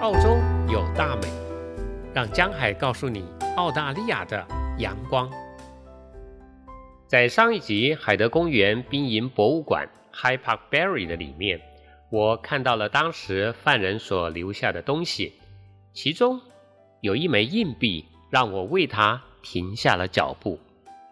[0.00, 0.38] 澳洲
[0.72, 1.28] 有大美，
[2.14, 3.22] 让江海告诉你
[3.56, 4.42] 澳大利亚的
[4.78, 5.30] 阳光。
[7.06, 11.60] 在上一集海德公园兵营博物馆 （High Park Berry） 的里面，
[12.08, 15.34] 我看到了当时犯人所留下的东西，
[15.92, 16.40] 其中
[17.02, 20.58] 有一枚硬币，让我为他停下了脚步，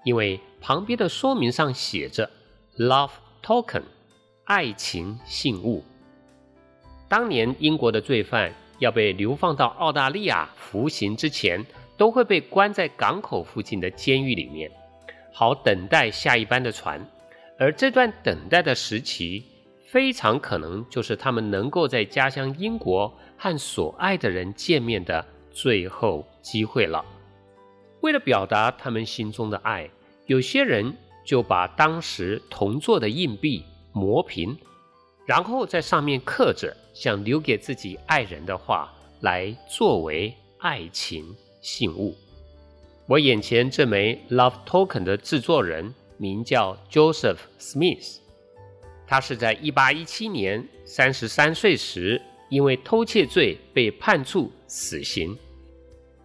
[0.02, 2.30] 因为旁边的说明上写着
[2.78, 3.10] “Love
[3.42, 3.82] Token”，
[4.46, 5.84] 爱情信物。
[7.06, 11.64] 当年英国的罪犯要被流放到澳大利亚服刑之前，
[11.96, 14.70] 都会被关在港口附近的监狱里面，
[15.32, 17.04] 好等待下一班的船。
[17.58, 19.44] 而这段等待的时期，
[19.84, 27.04] 非常可能就是他们能够在家乡英国和所爱的人见面的最后机会了。
[28.00, 29.90] 为了表达他们心中的爱，
[30.26, 34.56] 有些人就把当时同坐的硬币磨平。
[35.28, 42.16] 然后在上面刻着想留给自己爱人的话，来作为爱情信物。
[43.06, 48.20] 我眼前这枚 Love Token 的制作人名叫 Joseph Smith，
[49.06, 55.36] 他是在1817年33岁时，因为偷窃罪被判处死刑。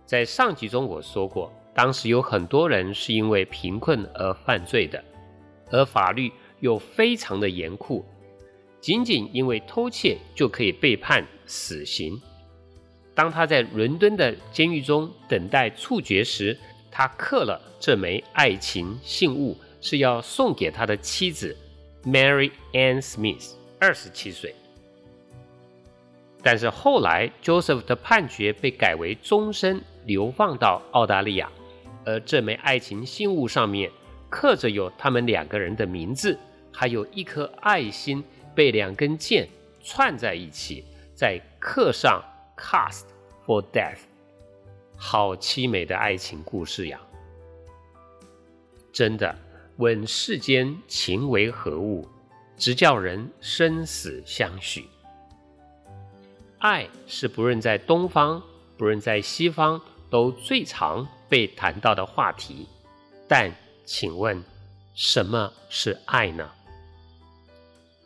[0.06, 5.04] 在上集中我说过，当时有很多人是因为贫困而犯罪的，
[5.72, 8.06] 而法律又非常的严酷。
[8.84, 12.22] 仅仅因为偷窃就可以被判死刑。
[13.16, 16.58] 当他在伦敦的监狱中等待处决时，
[16.92, 21.56] 他刻了这枚爱情信物，是要送给他的妻子
[22.04, 24.54] Mary Ann Smith，二十七岁。
[26.42, 31.50] 但是后来 Joseph 的判决被改为终身流放到澳大利亚，
[32.04, 33.90] 而这枚爱情信物上面
[34.30, 36.38] 刻着有他们两个人的名字，
[36.70, 38.22] 还有一颗爱心。
[38.56, 39.48] 被两根剑
[39.84, 42.24] 串在一起，再刻上
[42.58, 43.06] “cast
[43.46, 44.00] for death”，
[44.96, 47.00] 好凄美的爱情故事呀！
[48.92, 49.36] 真的，
[49.78, 52.08] 问世间情为何物，
[52.58, 54.86] 直叫人生死相许。
[56.60, 58.42] 爱是不论在东方，
[58.78, 62.68] 不论在西方，都最常被谈到的话题。
[63.28, 63.52] 但
[63.84, 64.42] 请问，
[64.94, 66.50] 什么是爱呢？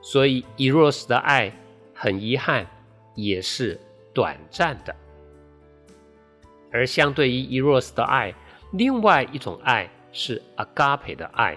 [0.03, 1.57] 所以 eros 的爱
[1.95, 2.67] 很遗憾
[3.15, 3.81] 也是
[4.13, 4.93] 短暂的。
[6.73, 8.35] 而相对于 eros 的爱，
[8.73, 11.57] 另外一种爱是 agape 的爱，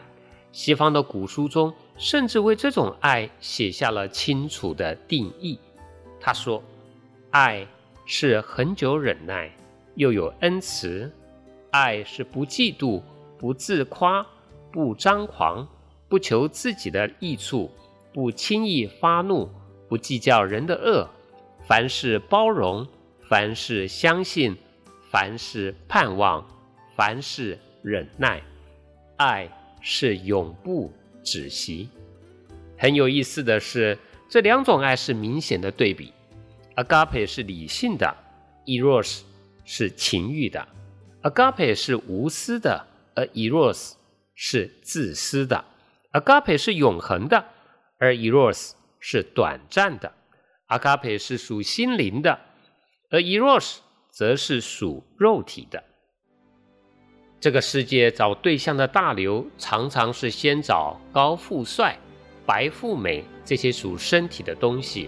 [0.52, 1.74] 西方的古书中。
[1.98, 5.58] 甚至为这种爱写下了清楚的定义。
[6.20, 6.62] 他说
[7.32, 7.66] ：“爱
[8.06, 9.50] 是恒久忍耐，
[9.96, 11.10] 又有恩慈；
[11.72, 13.02] 爱是不嫉妒、
[13.38, 14.26] 不自夸、
[14.72, 15.68] 不张狂、
[16.10, 17.72] 不求自己的益处、
[18.14, 19.50] 不轻易发怒、
[19.88, 21.08] 不计较人的恶。
[21.68, 22.88] 凡事包容，
[23.30, 24.56] 凡事相信，
[25.12, 26.46] 凡事盼望，
[26.96, 28.42] 凡事忍耐。
[29.18, 29.50] 爱
[29.82, 30.92] 是永不。”
[31.26, 31.90] 止息。
[32.78, 33.98] 很有意思的是，
[34.30, 36.14] 这两种爱是明显的对比。
[36.76, 38.16] Agape 是理性的
[38.66, 39.22] ，Eros
[39.66, 40.68] 是情欲的。
[41.24, 42.86] Agape 是无私的，
[43.16, 43.94] 而 Eros
[44.36, 45.66] 是自私的。
[46.12, 47.46] Agape 是永恒的，
[47.98, 50.14] 而 Eros 是短暂的。
[50.68, 52.40] Agape 是属心灵的，
[53.10, 53.78] 而 Eros
[54.12, 55.84] 则是属肉体的。
[57.46, 61.96] 这个世界找对象的大流，常常是先找高富帅、
[62.44, 65.08] 白富美这些属身体的东西。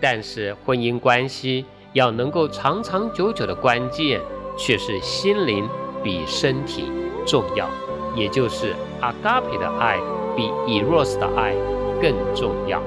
[0.00, 4.18] 但是婚姻关系要能够长长久久的关键，
[4.56, 5.68] 却是心灵
[6.02, 6.86] 比身体
[7.26, 7.68] 重要，
[8.16, 9.98] 也就是阿嘎培的爱
[10.34, 11.54] 比以诺斯的爱
[12.00, 12.82] 更重要。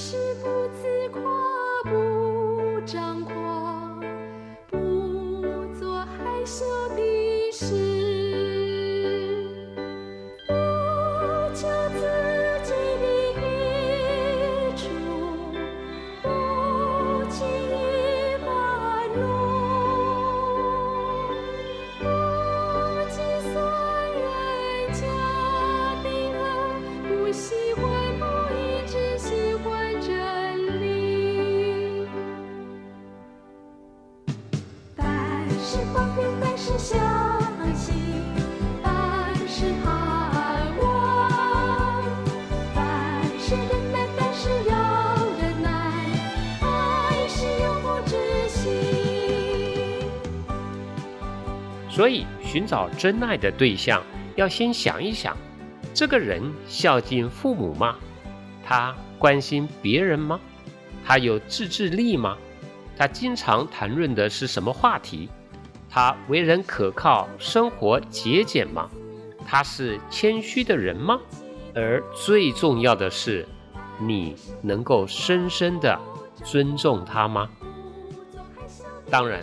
[0.00, 1.20] 是不自夸
[1.82, 3.17] 不张
[51.98, 54.00] 所以，寻找真爱的对象，
[54.36, 55.36] 要先想一想：
[55.92, 57.96] 这个人孝敬父母吗？
[58.64, 60.38] 他关心别人吗？
[61.04, 62.38] 他有自制力吗？
[62.96, 65.28] 他经常谈论的是什么话题？
[65.90, 68.88] 他为人可靠，生活节俭吗？
[69.44, 71.18] 他是谦虚的人吗？
[71.74, 73.44] 而最重要的是，
[73.98, 75.98] 你能够深深的
[76.44, 77.50] 尊重他吗？
[79.10, 79.42] 当然，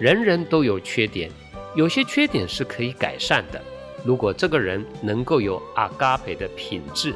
[0.00, 1.30] 人人都有缺点。
[1.74, 3.60] 有些缺点是可以改善的。
[4.04, 7.14] 如果这个人能够有阿嘎培的品质，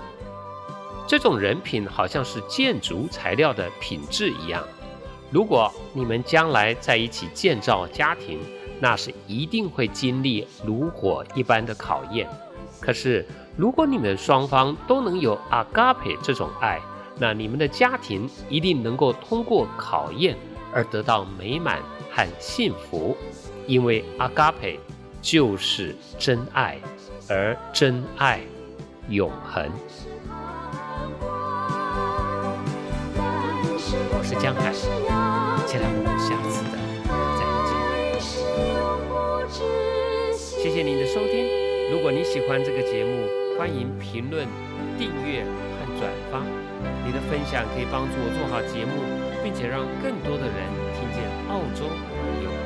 [1.07, 4.63] 这种人品好像是建筑材料的品质一样。
[5.31, 8.39] 如果你们将来在一起建造家庭，
[8.81, 12.29] 那是一定会经历炉火一般的考验。
[12.81, 13.27] 可是，
[13.57, 16.81] 如果你们双方都能有阿嘎培这种爱，
[17.19, 20.37] 那你们的家庭一定能够通过考验
[20.73, 21.83] 而得到美满
[22.13, 23.17] 和幸福。
[23.67, 24.79] 因为阿嘎培
[25.21, 26.79] 就是真爱，
[27.29, 28.41] 而真爱
[29.09, 29.69] 永恒。
[34.13, 34.73] 我是江海，
[35.67, 36.79] 期待我们下次的
[37.35, 37.75] 再见。
[40.39, 41.47] 谢谢您的收听。
[41.91, 43.27] 如果你喜欢这个节目，
[43.59, 44.47] 欢迎评论、
[44.97, 46.43] 订阅和转发。
[47.05, 49.03] 你的分享可以帮助我做好节目，
[49.43, 51.83] 并且让更多的人听见澳洲
[52.45, 52.66] 有。